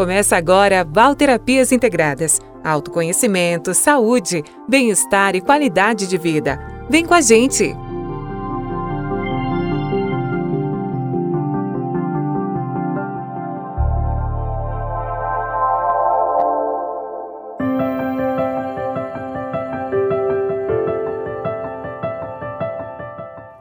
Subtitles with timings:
[0.00, 2.40] Começa agora Valterapias Integradas.
[2.64, 6.58] Autoconhecimento, saúde, bem-estar e qualidade de vida.
[6.88, 7.76] Vem com a gente!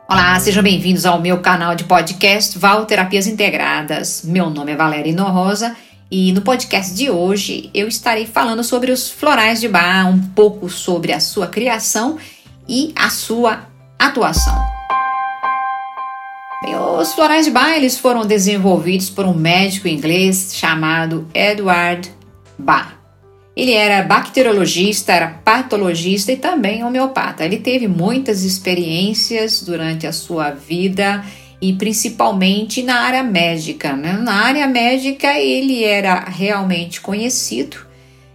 [0.07, 4.21] Olá, sejam bem-vindos ao meu canal de podcast Val Terapias Integradas.
[4.23, 5.75] Meu nome é Valéria Inorrosa
[6.11, 10.69] e no podcast de hoje eu estarei falando sobre os florais de bar, um pouco
[10.69, 12.17] sobre a sua criação
[12.67, 14.57] e a sua atuação.
[16.63, 22.11] Bem, os florais de bar eles foram desenvolvidos por um médico inglês chamado Edward
[22.57, 22.97] Bach.
[23.55, 27.43] Ele era bacteriologista, era patologista e também homeopata.
[27.43, 31.23] Ele teve muitas experiências durante a sua vida
[31.61, 33.93] e principalmente na área médica.
[33.93, 34.13] Né?
[34.13, 37.77] Na área médica, ele era realmente conhecido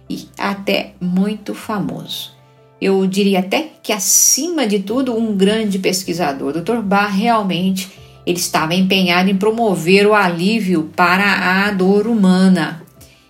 [0.09, 2.33] e até muito famoso.
[2.79, 6.49] Eu diria até que, acima de tudo, um grande pesquisador.
[6.49, 6.81] O Dr.
[6.81, 7.89] Barr realmente
[8.25, 12.81] ele estava empenhado em promover o alívio para a dor humana,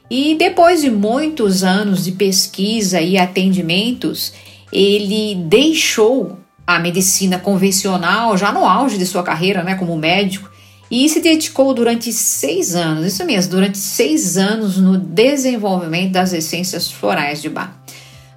[0.10, 4.34] e depois de muitos anos de pesquisa e atendimentos,
[4.72, 10.50] ele deixou a medicina convencional já no auge de sua carreira, né, como médico,
[10.90, 16.92] e se dedicou durante seis anos, isso mesmo, durante seis anos no desenvolvimento das essências
[16.92, 17.72] florais de Bach.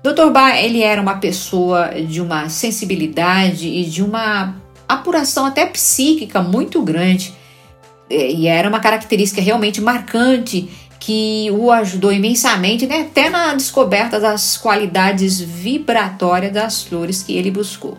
[0.02, 0.30] Dr.
[0.30, 4.54] Bach ele era uma pessoa de uma sensibilidade e de uma
[4.88, 7.34] apuração até psíquica muito grande,
[8.10, 14.56] e era uma característica realmente marcante que o ajudou imensamente, né, até na descoberta das
[14.56, 17.98] qualidades vibratórias das flores que ele buscou.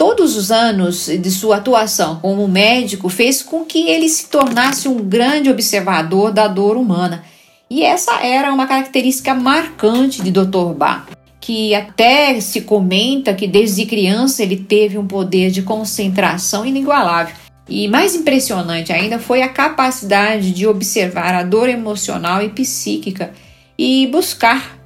[0.00, 4.96] Todos os anos de sua atuação como médico fez com que ele se tornasse um
[4.96, 7.22] grande observador da dor humana.
[7.68, 10.72] E essa era uma característica marcante de Dr.
[10.74, 11.04] Bach,
[11.38, 17.34] que até se comenta que desde criança ele teve um poder de concentração inigualável
[17.68, 23.34] e mais impressionante ainda foi a capacidade de observar a dor emocional e psíquica
[23.76, 24.79] e buscar.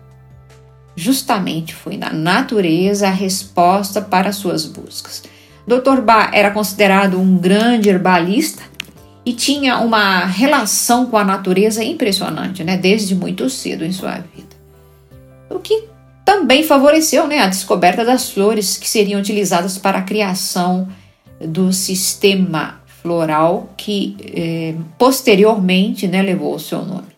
[0.97, 5.23] Justamente foi na natureza a resposta para suas buscas.
[5.67, 6.01] Dr.
[6.03, 8.63] Ba era considerado um grande herbalista
[9.25, 14.55] e tinha uma relação com a natureza impressionante, né, desde muito cedo em sua vida.
[15.49, 15.85] O que
[16.25, 20.89] também favoreceu né, a descoberta das flores que seriam utilizadas para a criação
[21.41, 27.14] do sistema floral que eh, posteriormente né, levou o seu nome.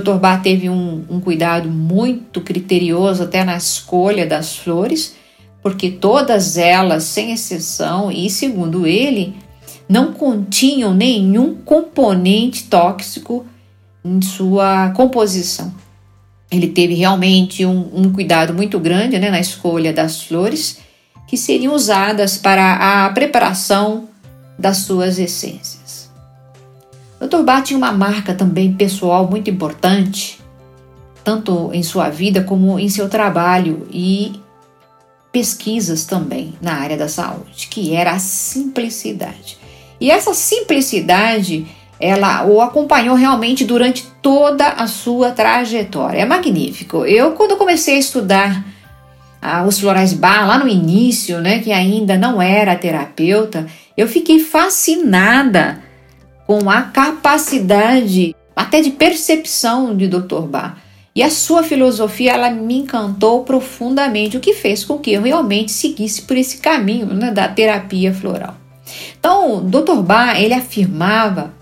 [0.00, 0.14] Dr.
[0.14, 5.14] Bach teve um, um cuidado muito criterioso até na escolha das flores,
[5.62, 9.34] porque todas elas, sem exceção, e segundo ele,
[9.88, 13.46] não continham nenhum componente tóxico
[14.04, 15.72] em sua composição.
[16.50, 20.78] Ele teve realmente um, um cuidado muito grande né, na escolha das flores
[21.26, 24.08] que seriam usadas para a preparação
[24.58, 25.83] das suas essências.
[27.42, 30.38] Bach tinha uma marca também pessoal muito importante,
[31.24, 34.32] tanto em sua vida como em seu trabalho e
[35.32, 39.58] pesquisas também na área da saúde, que era a simplicidade.
[40.00, 41.66] E essa simplicidade,
[41.98, 46.20] ela o acompanhou realmente durante toda a sua trajetória.
[46.20, 47.04] É magnífico.
[47.04, 48.64] Eu, quando comecei a estudar
[49.40, 53.66] ah, os florais bar lá no início, né, que ainda não era terapeuta,
[53.96, 55.82] eu fiquei fascinada
[56.46, 60.42] com a capacidade até de percepção de Dr.
[60.42, 60.82] Bar.
[61.14, 65.70] E a sua filosofia ela me encantou profundamente, o que fez com que eu realmente
[65.70, 68.56] seguisse por esse caminho né, da terapia floral.
[69.18, 70.02] Então, Dr.
[70.02, 71.54] Bar ele afirmava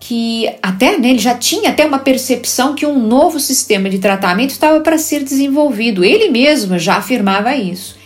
[0.00, 4.50] que até né, ele já tinha até uma percepção que um novo sistema de tratamento
[4.50, 6.04] estava para ser desenvolvido.
[6.04, 7.96] Ele mesmo já afirmava isso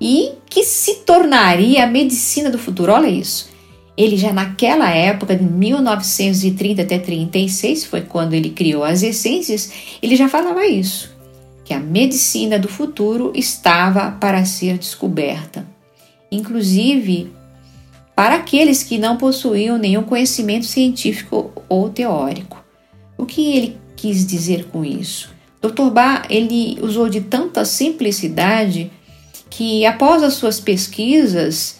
[0.00, 2.92] e que se tornaria a medicina do futuro.
[2.92, 3.48] Olha isso.
[3.96, 9.72] Ele já naquela época, de 1930 até 36, foi quando ele criou as essências,
[10.02, 11.16] ele já falava isso,
[11.64, 15.66] que a medicina do futuro estava para ser descoberta.
[16.30, 17.32] Inclusive,
[18.14, 22.64] para aqueles que não possuíam nenhum conhecimento científico ou teórico.
[23.16, 25.34] O que ele quis dizer com isso?
[25.60, 25.90] Dr.
[25.90, 28.90] Bach, ele usou de tanta simplicidade
[29.50, 31.78] que após as suas pesquisas,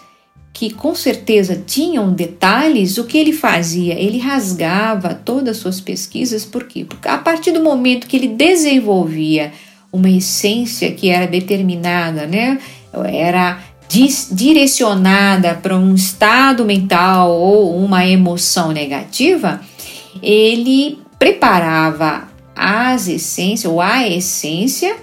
[0.57, 3.93] que com certeza tinham detalhes, o que ele fazia?
[3.93, 6.83] Ele rasgava todas as suas pesquisas, por quê?
[6.83, 9.53] Porque a partir do momento que ele desenvolvia
[9.93, 12.59] uma essência que era determinada, né?
[13.05, 13.61] Era
[14.33, 19.61] direcionada para um estado mental ou uma emoção negativa,
[20.23, 24.97] ele preparava as essências ou a essência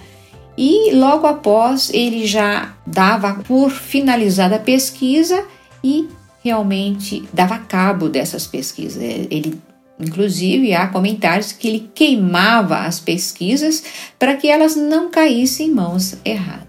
[0.58, 5.46] e logo após ele já dava por finalizada a pesquisa
[5.84, 6.08] e
[6.44, 9.02] realmente dava cabo dessas pesquisas.
[9.02, 9.60] Ele
[10.00, 13.84] Inclusive, há comentários que ele queimava as pesquisas
[14.18, 16.68] para que elas não caíssem em mãos erradas.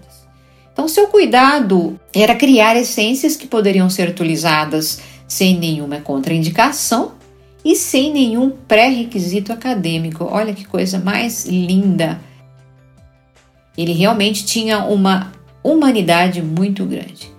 [0.71, 7.13] Então, seu cuidado era criar essências que poderiam ser utilizadas sem nenhuma contraindicação
[7.63, 10.25] e sem nenhum pré-requisito acadêmico.
[10.25, 12.19] Olha que coisa mais linda!
[13.77, 15.31] Ele realmente tinha uma
[15.63, 17.33] humanidade muito grande.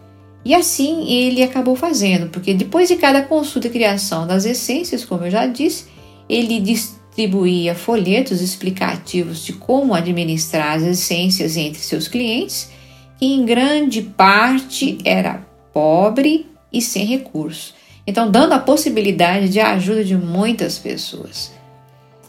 [0.45, 5.25] E assim ele acabou fazendo, porque depois de cada consulta e criação das essências, como
[5.25, 5.87] eu já disse,
[6.29, 12.71] ele distribuía folhetos explicativos de como administrar as essências entre seus clientes,
[13.19, 17.75] que em grande parte era pobre e sem recursos.
[18.07, 21.51] Então, dando a possibilidade de ajuda de muitas pessoas.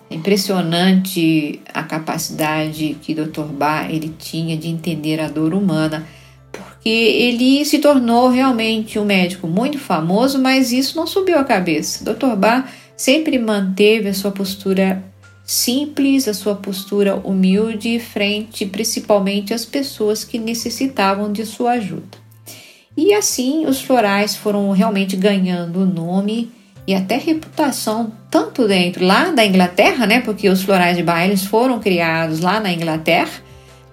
[0.09, 3.43] É impressionante a capacidade que Dr.
[3.43, 6.07] Bach ele tinha de entender a dor humana
[6.51, 12.03] porque ele se tornou realmente um médico muito famoso, mas isso não subiu a cabeça.
[12.03, 12.35] Dr.
[12.35, 15.03] Bar sempre manteve a sua postura
[15.45, 22.17] simples, a sua postura humilde frente principalmente às pessoas que necessitavam de sua ajuda.
[22.95, 26.51] E assim os florais foram realmente ganhando nome
[26.87, 31.79] e até reputação tanto dentro lá da Inglaterra, né, porque os florais de Bailes foram
[31.79, 33.43] criados lá na Inglaterra,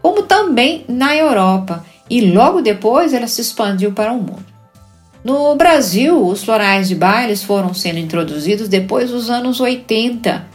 [0.01, 4.45] como também na Europa e logo depois ela se expandiu para o mundo.
[5.25, 10.47] No Brasil, os florais de bailes foram sendo introduzidos depois dos anos 80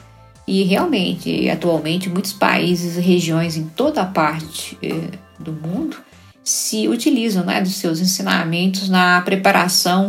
[0.47, 5.97] e realmente, atualmente, muitos países e regiões em toda a parte eh, do mundo
[6.43, 10.07] se utilizam né, dos seus ensinamentos na preparação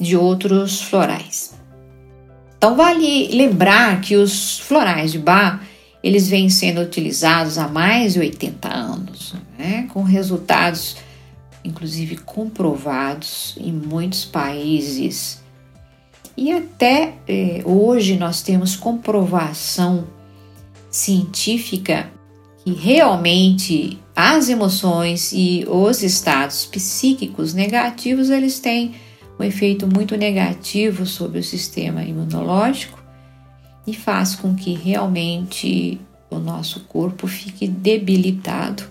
[0.00, 1.54] de outros florais.
[2.56, 5.62] Então, vale lembrar que os florais de bar
[6.02, 9.86] eles vêm sendo utilizados há mais de 80 anos, né?
[9.92, 10.96] com resultados,
[11.62, 15.42] inclusive comprovados em muitos países.
[16.36, 20.06] E até eh, hoje nós temos comprovação
[20.90, 22.10] científica
[22.64, 28.94] que realmente as emoções e os estados psíquicos negativos eles têm
[29.40, 33.02] um efeito muito negativo sobre o sistema imunológico
[33.86, 35.98] e faz com que realmente
[36.28, 38.82] o nosso corpo fique debilitado.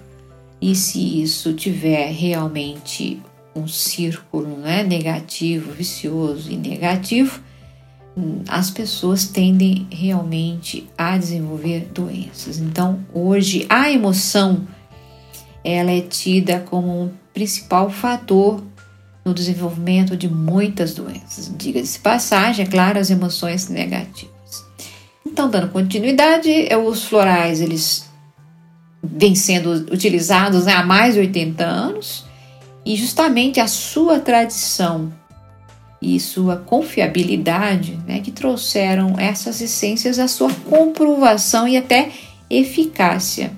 [0.59, 3.21] E se isso tiver realmente
[3.55, 7.39] um círculo né, negativo, vicioso e negativo,
[8.47, 12.57] as pessoas tendem realmente a desenvolver doenças.
[12.57, 14.67] Então, hoje a emoção
[15.63, 18.61] ela é tida como um principal fator
[19.23, 21.51] no desenvolvimento de muitas doenças.
[21.57, 24.65] Diga-se passagem, é claro, as emoções negativas.
[25.25, 28.09] Então, dando continuidade, é, os florais eles
[29.03, 32.25] vêm sendo utilizados né, há mais de 80 anos
[32.85, 35.13] e justamente a sua tradição
[36.01, 42.11] e sua confiabilidade né, que trouxeram essas essências à sua comprovação e até
[42.49, 43.51] eficácia.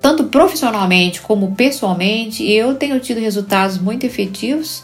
[0.00, 4.82] Tanto profissionalmente como pessoalmente, eu tenho tido resultados muito efetivos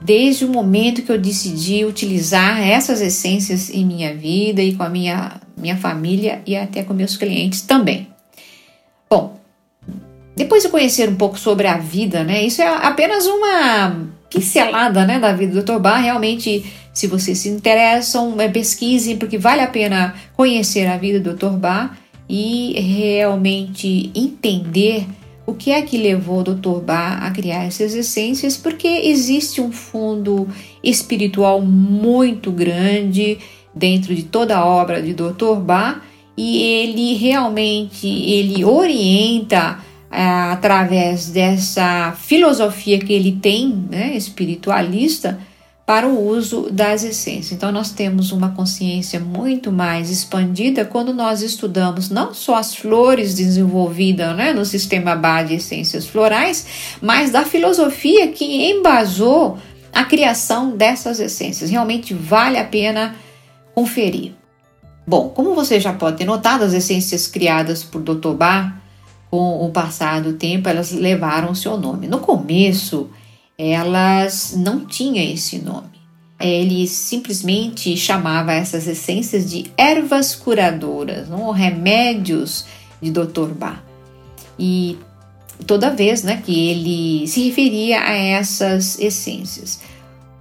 [0.00, 4.88] desde o momento que eu decidi utilizar essas essências em minha vida e com a
[4.88, 8.08] minha, minha família e até com meus clientes também.
[9.10, 9.38] Bom,
[10.36, 12.42] depois de conhecer um pouco sobre a vida, né?
[12.42, 15.78] Isso é apenas uma pincelada, né, da vida do Dr.
[15.78, 15.98] Bar.
[15.98, 21.56] Realmente, se vocês se interessam, pesquisem, porque vale a pena conhecer a vida do Dr.
[21.56, 21.96] Bar
[22.28, 25.06] e realmente entender
[25.46, 26.80] o que é que levou o Dr.
[26.80, 28.56] Bach a criar essas essências?
[28.56, 30.48] Porque existe um fundo
[30.82, 33.38] espiritual muito grande
[33.72, 35.56] dentro de toda a obra de Dr.
[35.60, 36.00] Bach
[36.36, 39.78] e ele realmente ele orienta
[40.10, 45.38] é, através dessa filosofia que ele tem, né, espiritualista,
[45.86, 47.52] para o uso das essências.
[47.52, 53.34] Então, nós temos uma consciência muito mais expandida quando nós estudamos não só as flores
[53.34, 56.66] desenvolvidas né, no sistema base de essências florais,
[57.00, 59.58] mas da filosofia que embasou
[59.92, 61.70] a criação dessas essências.
[61.70, 63.14] Realmente vale a pena
[63.72, 64.32] conferir.
[65.06, 68.32] Bom, como você já pode ter notado, as essências criadas por Dr.
[68.32, 68.82] Bar,
[69.30, 72.08] com o passar do tempo, elas levaram seu nome.
[72.08, 73.08] No começo,
[73.58, 75.96] elas não tinham esse nome.
[76.38, 81.50] Ele simplesmente chamava essas essências de ervas curadoras, não?
[81.50, 82.66] remédios
[83.00, 83.48] de Dr.
[83.56, 83.80] Bach.
[84.58, 84.98] E
[85.66, 89.80] toda vez né, que ele se referia a essas essências.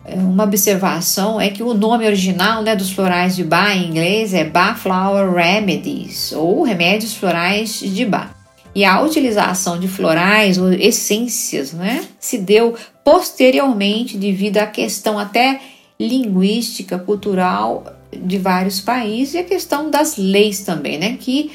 [0.03, 4.33] é, uma observação é que o nome original né, dos florais de Bach em inglês
[4.33, 8.34] é Bach Flower Remedies, ou remédios florais de Bach.
[8.75, 15.61] E a utilização de florais ou essências né, se deu posteriormente devido à questão até
[15.97, 21.17] linguística, cultural de vários países e a questão das leis também, né?
[21.17, 21.51] Que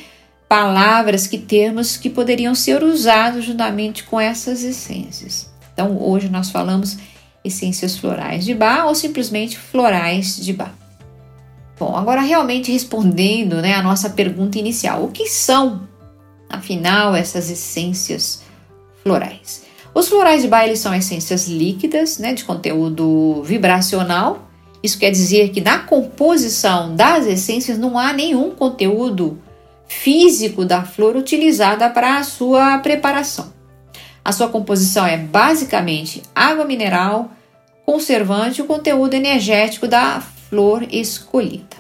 [0.49, 5.49] palavras, que termos que poderiam ser usados juntamente com essas essências.
[5.73, 6.99] Então, hoje nós falamos
[7.45, 10.73] essências florais de Bach ou simplesmente florais de Bach.
[11.79, 15.89] Bom, agora realmente respondendo né, a nossa pergunta inicial, o que são,
[16.51, 18.43] afinal, essas essências
[19.03, 19.63] florais?
[19.95, 24.49] Os florais de Bach eles são essências líquidas, né, de conteúdo vibracional.
[24.83, 29.39] Isso quer dizer que na composição das essências não há nenhum conteúdo
[29.87, 33.53] físico da flor utilizada para a sua preparação.
[34.25, 37.31] A sua composição é basicamente água mineral,
[37.85, 41.77] conservante e o conteúdo energético da flor escolhida.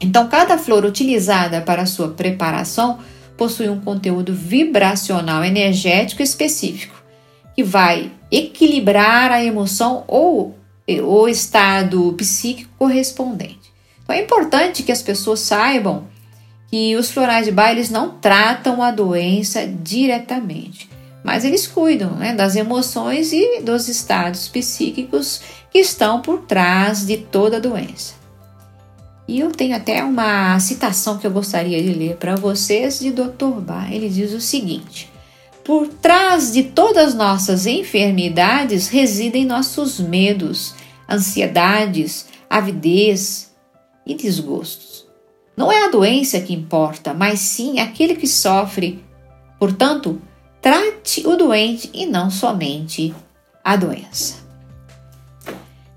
[0.00, 3.00] Então, cada flor utilizada para a sua preparação
[3.40, 7.02] possui um conteúdo vibracional energético específico,
[7.56, 10.54] que vai equilibrar a emoção ou
[10.86, 13.72] o estado psíquico correspondente.
[14.04, 16.04] Então, é importante que as pessoas saibam
[16.70, 20.90] que os florais de Bach não tratam a doença diretamente
[21.22, 27.18] mas eles cuidam né, das emoções e dos estados psíquicos que estão por trás de
[27.18, 28.14] toda a doença.
[29.30, 33.60] E eu tenho até uma citação que eu gostaria de ler para vocês de Dr.
[33.60, 33.88] Bach.
[33.92, 35.08] Ele diz o seguinte:
[35.64, 40.74] Por trás de todas nossas enfermidades residem nossos medos,
[41.08, 43.52] ansiedades, avidez
[44.04, 45.06] e desgostos.
[45.56, 49.04] Não é a doença que importa, mas sim aquele que sofre.
[49.60, 50.20] Portanto,
[50.60, 53.14] Trate o doente e não somente
[53.64, 54.49] a doença.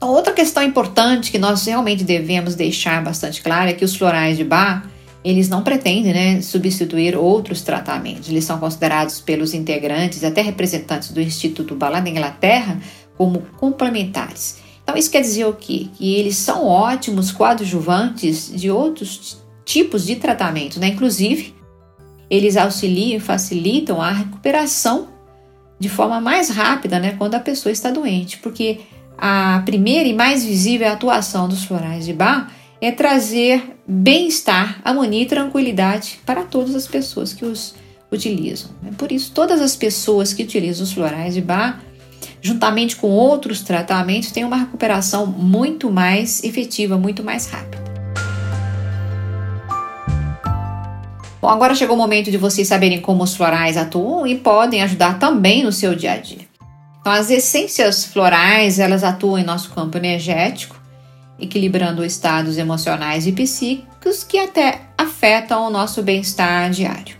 [0.05, 4.43] Outra questão importante que nós realmente devemos deixar bastante clara é que os florais de
[4.43, 4.83] Bach
[5.23, 8.29] eles não pretendem né, substituir outros tratamentos.
[8.29, 12.79] Eles são considerados pelos integrantes, até representantes do Instituto Bach da Inglaterra,
[13.17, 14.57] como complementares.
[14.83, 15.87] Então, isso quer dizer o quê?
[15.95, 20.87] Que eles são ótimos coadjuvantes de outros tipos de tratamento, né?
[20.87, 21.55] Inclusive,
[22.29, 25.07] eles auxiliam e facilitam a recuperação
[25.79, 28.79] de forma mais rápida, né, quando a pessoa está doente, porque
[29.17, 32.47] a primeira e mais visível atuação dos florais de Bach
[32.81, 37.75] é trazer bem-estar, harmonia e tranquilidade para todas as pessoas que os
[38.11, 38.69] utilizam.
[38.97, 41.79] Por isso, todas as pessoas que utilizam os florais de Bach,
[42.41, 47.83] juntamente com outros tratamentos, têm uma recuperação muito mais efetiva, muito mais rápida.
[51.41, 55.19] Bom, agora chegou o momento de vocês saberem como os florais atuam e podem ajudar
[55.19, 56.42] também no seu dia a dia.
[57.03, 60.79] Então, as essências florais, elas atuam em nosso campo energético,
[61.37, 67.17] equilibrando estados emocionais e psíquicos que até afetam o nosso bem-estar diário.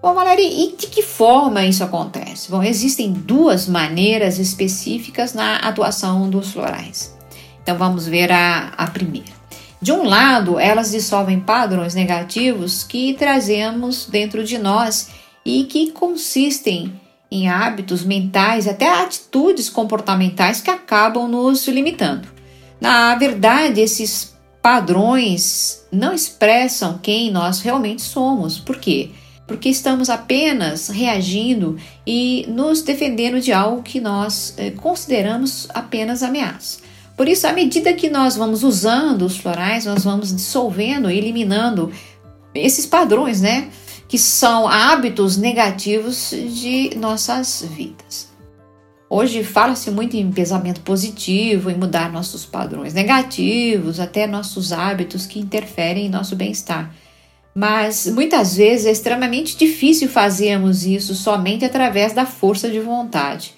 [0.00, 2.50] Bom, Valéria, e de que forma isso acontece?
[2.50, 7.14] Bom, existem duas maneiras específicas na atuação dos florais.
[7.62, 9.36] Então, vamos ver a, a primeira.
[9.78, 15.10] De um lado, elas dissolvem padrões negativos que trazemos dentro de nós
[15.44, 16.98] e que consistem
[17.30, 22.28] em hábitos mentais, até atitudes comportamentais que acabam nos limitando.
[22.80, 28.58] Na verdade, esses padrões não expressam quem nós realmente somos.
[28.58, 29.10] Por quê?
[29.46, 36.80] Porque estamos apenas reagindo e nos defendendo de algo que nós eh, consideramos apenas ameaça.
[37.16, 41.90] Por isso, à medida que nós vamos usando os florais, nós vamos dissolvendo, eliminando
[42.54, 43.68] esses padrões, né?
[44.08, 48.28] Que são hábitos negativos de nossas vidas.
[49.08, 55.38] Hoje fala-se muito em pensamento positivo, em mudar nossos padrões negativos, até nossos hábitos que
[55.38, 56.92] interferem em nosso bem-estar.
[57.54, 63.54] Mas muitas vezes é extremamente difícil fazermos isso somente através da força de vontade.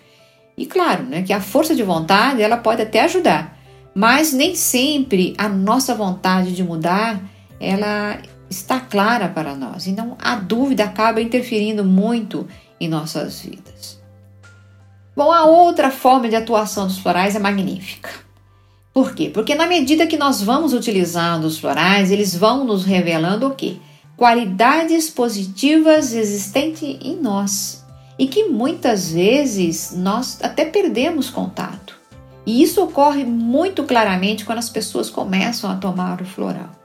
[0.56, 3.58] E claro, né, que a força de vontade ela pode até ajudar,
[3.94, 7.20] mas nem sempre a nossa vontade de mudar
[7.58, 8.18] ela
[8.50, 9.86] está clara para nós.
[9.86, 12.46] Então a dúvida acaba interferindo muito
[12.80, 13.98] em nossas vidas.
[15.16, 18.08] Bom, a outra forma de atuação dos florais é magnífica.
[18.94, 19.30] Por quê?
[19.32, 23.76] Porque na medida que nós vamos utilizando os florais, eles vão nos revelando o quê?
[24.16, 27.84] Qualidades positivas existentes em nós
[28.18, 31.96] e que muitas vezes nós até perdemos contato.
[32.44, 36.77] E isso ocorre muito claramente quando as pessoas começam a tomar o floral.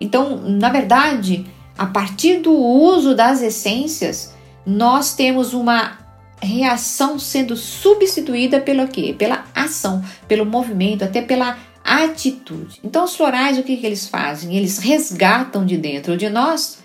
[0.00, 5.98] Então, na verdade, a partir do uso das essências, nós temos uma
[6.42, 9.14] reação sendo substituída pelo quê?
[9.16, 12.80] Pela ação, pelo movimento, até pela atitude.
[12.82, 14.56] Então, os florais, o que, que eles fazem?
[14.56, 16.78] Eles resgatam de dentro de nós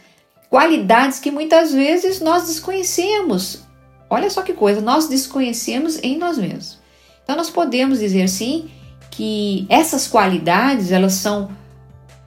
[0.49, 3.63] qualidades que muitas vezes nós desconhecemos.
[4.09, 6.79] Olha só que coisa, nós desconhecemos em nós mesmos.
[7.23, 8.69] Então, nós podemos dizer sim
[9.09, 11.49] que essas qualidades elas são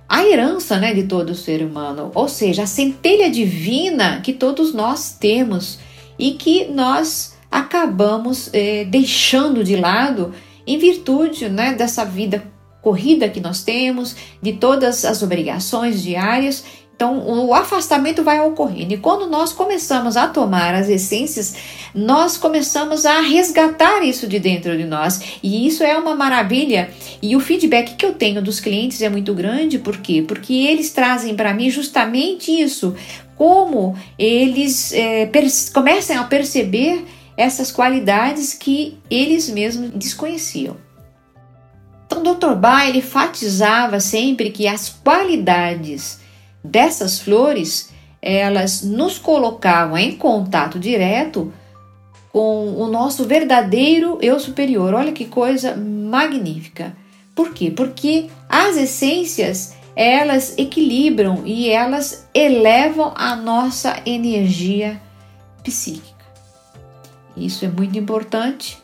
[0.08, 5.12] a herança né, de todo ser humano, ou seja, a centelha divina que todos nós
[5.12, 5.78] temos
[6.18, 10.32] e que nós acabamos eh, deixando de lado
[10.66, 12.42] em virtude né, dessa vida
[12.80, 16.64] corrida que nós temos, de todas as obrigações diárias
[16.98, 18.92] então, o afastamento vai ocorrendo.
[18.92, 21.54] E quando nós começamos a tomar as essências,
[21.94, 25.38] nós começamos a resgatar isso de dentro de nós.
[25.40, 26.90] E isso é uma maravilha.
[27.22, 29.78] E o feedback que eu tenho dos clientes é muito grande.
[29.78, 30.24] Por quê?
[30.26, 32.96] Porque eles trazem para mim justamente isso.
[33.36, 35.30] Como eles é,
[35.72, 37.04] começam a perceber
[37.36, 40.76] essas qualidades que eles mesmos desconheciam.
[42.06, 42.56] Então, o Dr.
[42.56, 46.17] Ba, ele enfatizava sempre que as qualidades
[46.62, 51.52] dessas flores, elas nos colocavam em contato direto
[52.32, 54.94] com o nosso verdadeiro eu superior.
[54.94, 56.96] Olha que coisa magnífica.
[57.34, 57.70] Por quê?
[57.70, 65.00] Porque as essências elas equilibram e elas elevam a nossa energia
[65.64, 66.24] psíquica.
[67.36, 68.78] Isso é muito importante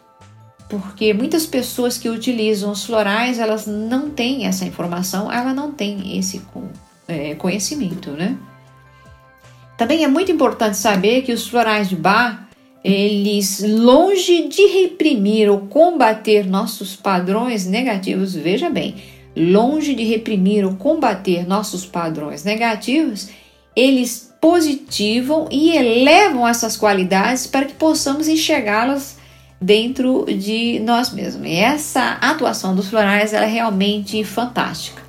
[0.68, 6.18] porque muitas pessoas que utilizam os florais elas não têm essa informação, ela não tem
[6.18, 6.40] esse
[7.06, 8.36] é, conhecimento, né?
[9.76, 12.48] Também é muito importante saber que os florais de Bar,
[12.82, 18.96] eles, longe de reprimir ou combater nossos padrões negativos, veja bem,
[19.36, 23.28] longe de reprimir ou combater nossos padrões negativos,
[23.74, 29.16] eles positivam e elevam essas qualidades para que possamos enxergá-las
[29.60, 31.46] dentro de nós mesmos.
[31.46, 35.03] E essa atuação dos florais é realmente fantástica.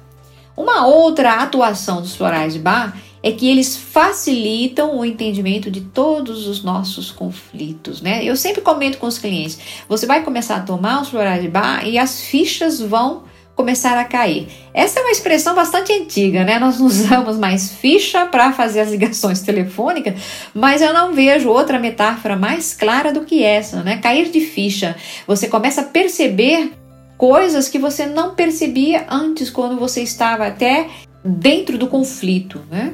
[0.56, 6.48] Uma outra atuação dos florais de bar é que eles facilitam o entendimento de todos
[6.48, 8.24] os nossos conflitos, né?
[8.24, 9.58] Eu sempre comento com os clientes:
[9.90, 13.24] você vai começar a tomar os florais de bar e as fichas vão
[13.56, 14.48] começar a cair.
[14.74, 16.60] Essa é uma expressão bastante antiga, né?
[16.60, 20.14] Nós usamos mais ficha para fazer as ligações telefônicas,
[20.54, 23.98] mas eu não vejo outra metáfora mais clara do que essa, né?
[23.98, 24.96] Cair de ficha.
[25.26, 26.74] Você começa a perceber
[27.18, 30.90] coisas que você não percebia antes quando você estava até
[31.24, 32.94] dentro do conflito, né?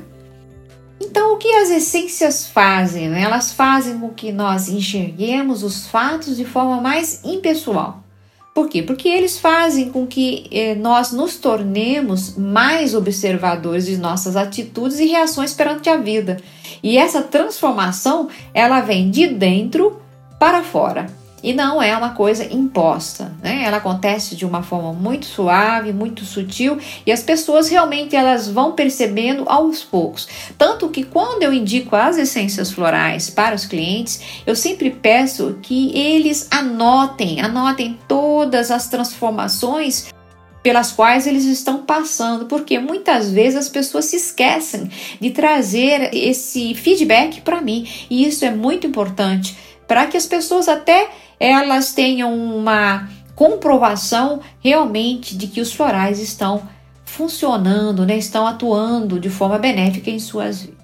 [1.03, 3.09] Então, o que as essências fazem?
[3.09, 3.23] Né?
[3.23, 8.03] Elas fazem com que nós enxerguemos os fatos de forma mais impessoal.
[8.53, 8.83] Por quê?
[8.83, 15.05] Porque eles fazem com que eh, nós nos tornemos mais observadores de nossas atitudes e
[15.05, 16.37] reações perante a vida.
[16.83, 19.99] E essa transformação, ela vem de dentro
[20.37, 21.07] para fora
[21.43, 23.63] e não é uma coisa imposta, né?
[23.63, 28.73] Ela acontece de uma forma muito suave, muito sutil e as pessoas realmente elas vão
[28.73, 30.27] percebendo aos poucos.
[30.57, 35.97] Tanto que quando eu indico as essências florais para os clientes, eu sempre peço que
[35.97, 40.11] eles anotem, anotem todas as transformações
[40.61, 46.75] pelas quais eles estão passando, porque muitas vezes as pessoas se esquecem de trazer esse
[46.75, 52.33] feedback para mim, e isso é muito importante para que as pessoas até elas tenham
[52.33, 53.09] uma
[53.41, 56.61] comprovação realmente de que os florais estão
[57.03, 60.77] funcionando, né, estão atuando de forma benéfica em suas vidas.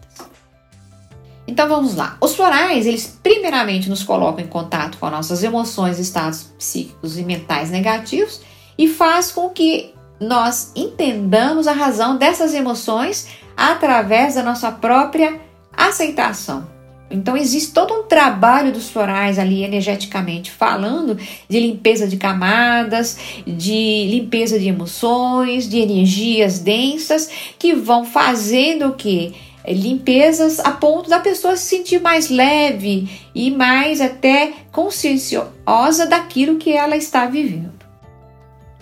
[1.47, 2.17] Então vamos lá.
[2.19, 7.69] Os florais, eles primeiramente nos colocam em contato com nossas emoções, estados psíquicos e mentais
[7.69, 8.41] negativos
[8.75, 15.39] e faz com que nós entendamos a razão dessas emoções através da nossa própria
[15.71, 16.67] aceitação.
[17.09, 21.17] Então existe todo um trabalho dos florais ali energeticamente falando
[21.47, 28.93] de limpeza de camadas, de limpeza de emoções, de energias densas que vão fazendo o
[28.93, 29.33] que
[29.67, 36.71] limpezas a ponto da pessoa se sentir mais leve e mais até conscienciosa daquilo que
[36.71, 37.77] ela está vivendo.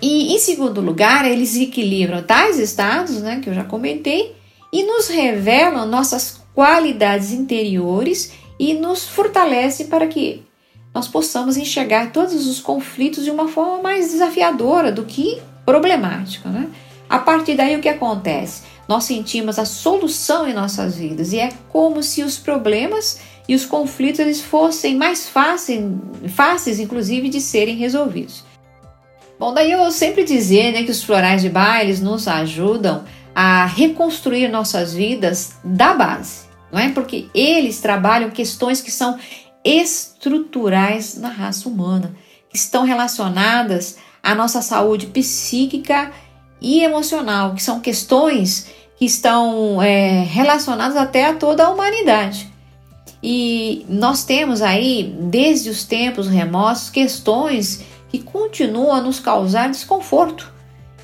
[0.02, 4.36] E em segundo lugar, eles equilibram tais estados, né, que eu já comentei,
[4.72, 10.44] e nos revelam nossas qualidades interiores e nos fortalece para que
[10.94, 16.48] nós possamos enxergar todos os conflitos de uma forma mais desafiadora do que problemática.
[16.48, 16.70] Né?
[17.10, 18.64] A partir daí, o que acontece?
[18.88, 23.66] Nós sentimos a solução em nossas vidas e é como se os problemas e os
[23.66, 25.84] conflitos eles fossem mais fáceis,
[26.30, 28.46] fáceis inclusive, de serem resolvidos.
[29.38, 33.04] Bom, daí eu sempre dizer né, que os florais de bailes nos ajudam
[33.36, 36.45] a reconstruir nossas vidas da base
[36.76, 36.90] não é?
[36.90, 39.18] Porque eles trabalham questões que são
[39.64, 42.14] estruturais na raça humana,
[42.50, 46.12] que estão relacionadas à nossa saúde psíquica
[46.60, 52.52] e emocional, que são questões que estão é, relacionadas até a toda a humanidade.
[53.24, 60.54] E nós temos aí, desde os tempos remotos, questões que continuam a nos causar desconforto.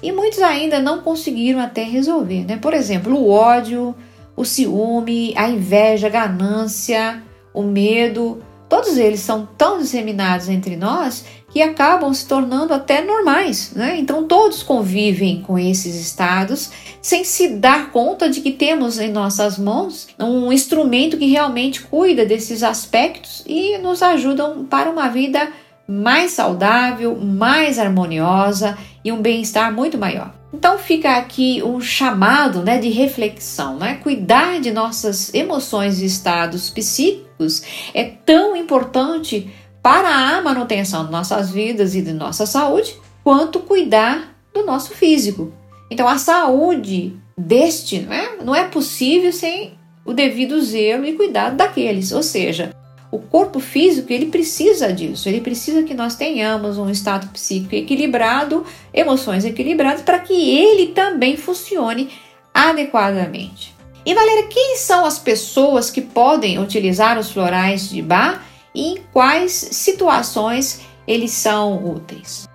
[0.03, 2.57] E muitos ainda não conseguiram até resolver, né?
[2.57, 3.95] Por exemplo, o ódio,
[4.35, 7.21] o ciúme, a inveja, a ganância,
[7.53, 8.39] o medo,
[8.71, 13.97] todos eles são tão disseminados entre nós que acabam se tornando até normais, né?
[13.97, 19.57] Então todos convivem com esses estados sem se dar conta de que temos em nossas
[19.57, 25.51] mãos um instrumento que realmente cuida desses aspectos e nos ajudam para uma vida
[25.85, 30.40] mais saudável, mais harmoniosa e um bem-estar muito maior.
[30.53, 33.95] Então fica aqui um chamado né, de reflexão, né?
[33.95, 39.49] Cuidar de nossas emoções e estados psíquicos é tão importante
[39.81, 45.51] para a manutenção de nossas vidas e de nossa saúde, quanto cuidar do nosso físico.
[45.89, 49.73] Então a saúde deste né, não é possível sem
[50.05, 52.75] o devido zelo e cuidado daqueles, ou seja,
[53.11, 58.65] o corpo físico ele precisa disso, ele precisa que nós tenhamos um estado psíquico equilibrado,
[58.93, 62.09] emoções equilibradas, para que ele também funcione
[62.53, 63.75] adequadamente.
[64.05, 68.43] E Valéria, quem são as pessoas que podem utilizar os florais de bar
[68.73, 72.49] e em quais situações eles são úteis?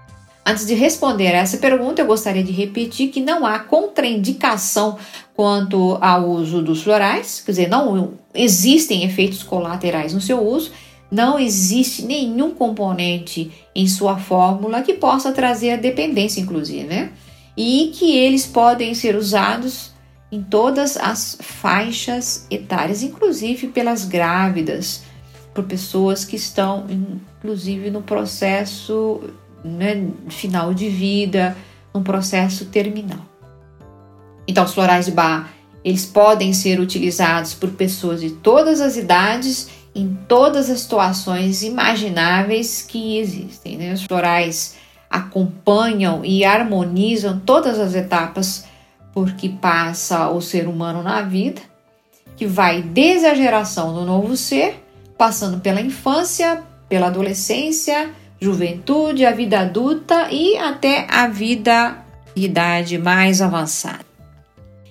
[0.49, 4.97] Antes de responder a essa pergunta, eu gostaria de repetir que não há contraindicação
[5.35, 10.72] quanto ao uso dos florais, quer dizer, não existem efeitos colaterais no seu uso,
[11.11, 17.12] não existe nenhum componente em sua fórmula que possa trazer a dependência, inclusive, né?
[17.57, 19.92] E que eles podem ser usados
[20.31, 25.03] em todas as faixas etárias, inclusive pelas grávidas,
[25.55, 29.20] por pessoas que estão, inclusive, no processo
[29.64, 31.57] né, final de vida,
[31.94, 33.25] num processo terminal.
[34.46, 35.51] Então, os florais de bar,
[35.87, 42.83] eles podem ser utilizados por pessoas de todas as idades, em todas as situações imagináveis
[42.83, 43.77] que existem.
[43.77, 43.92] Né?
[43.92, 44.75] Os florais
[45.09, 48.64] acompanham e harmonizam todas as etapas
[49.14, 51.62] por que passa o ser humano na vida,
[52.37, 54.85] que vai desde a geração do novo ser,
[55.16, 61.99] passando pela infância, pela adolescência, juventude, a vida adulta e até a vida
[62.35, 64.06] idade mais avançada.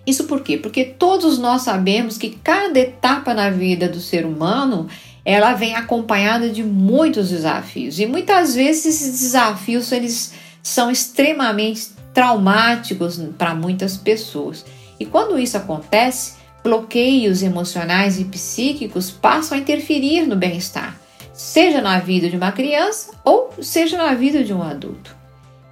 [0.06, 0.58] Isso por quê?
[0.58, 4.88] Porque todos nós sabemos que cada etapa na vida do ser humano
[5.24, 13.20] ela vem acompanhada de muitos desafios e muitas vezes esses desafios eles são extremamente traumáticos
[13.38, 14.64] para muitas pessoas.
[15.00, 21.00] E quando isso acontece, bloqueios emocionais e psíquicos passam a interferir no bem-estar
[21.36, 25.16] seja na vida de uma criança ou seja na vida de um adulto.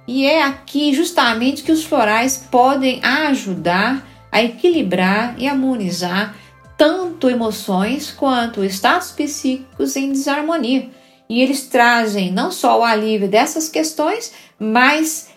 [0.06, 6.36] E é aqui justamente que os florais podem ajudar a equilibrar e harmonizar
[6.76, 10.90] tanto emoções quanto estados psíquicos em desarmonia.
[11.30, 15.28] E eles trazem não só o alívio dessas questões, mas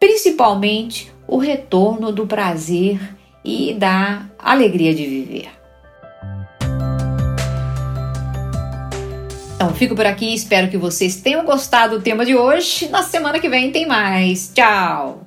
[0.00, 2.98] principalmente o retorno do prazer
[3.44, 5.50] e da alegria de viver.
[9.56, 12.88] Então, fico por aqui, espero que vocês tenham gostado do tema de hoje.
[12.88, 14.50] Na semana que vem tem mais.
[14.54, 15.26] Tchau!